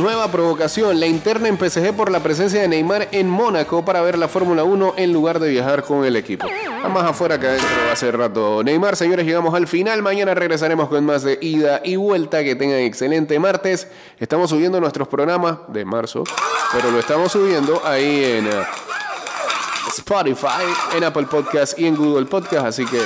Nueva 0.00 0.30
provocación, 0.30 0.98
la 0.98 1.06
interna 1.06 1.48
en 1.48 1.58
PSG 1.58 1.92
por 1.94 2.10
la 2.10 2.20
presencia 2.20 2.60
de 2.62 2.68
Neymar 2.68 3.08
en 3.12 3.28
Mónaco 3.28 3.84
para 3.84 4.00
ver 4.00 4.16
la 4.16 4.28
Fórmula 4.28 4.64
1 4.64 4.94
en 4.96 5.12
lugar 5.12 5.40
de 5.40 5.50
viajar 5.50 5.82
con 5.82 6.04
el 6.04 6.16
equipo. 6.16 6.46
Está 6.46 6.88
más 6.88 7.04
afuera 7.04 7.38
que 7.38 7.46
adentro 7.46 7.68
hace 7.92 8.10
rato. 8.10 8.62
Neymar, 8.62 8.96
señores, 8.96 9.26
llegamos 9.26 9.54
al 9.54 9.66
final. 9.66 10.00
Mañana 10.02 10.34
regresaremos 10.34 10.88
con 10.88 11.04
más 11.04 11.22
de 11.22 11.38
ida 11.42 11.82
y 11.84 11.96
vuelta. 11.96 12.42
Que 12.42 12.54
tengan 12.54 12.78
excelente 12.78 13.38
martes. 13.38 13.88
Estamos 14.18 14.50
subiendo 14.50 14.80
nuestros 14.80 15.08
programas 15.08 15.58
de 15.68 15.84
marzo, 15.84 16.24
pero 16.72 16.90
lo 16.90 16.98
estamos 16.98 17.32
subiendo 17.32 17.82
ahí 17.84 18.24
en 18.24 18.46
eh, 18.46 18.64
Spotify, 19.88 20.64
en 20.96 21.04
Apple 21.04 21.26
Podcast 21.26 21.78
y 21.78 21.86
en 21.86 21.96
Google 21.96 22.26
Podcast. 22.26 22.66
Así 22.66 22.86
que 22.86 22.98
eh, 22.98 23.02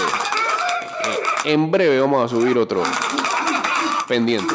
en 1.46 1.70
breve 1.70 1.98
vamos 1.98 2.24
a 2.24 2.34
subir 2.34 2.56
otro 2.56 2.82
pendiente. 4.06 4.54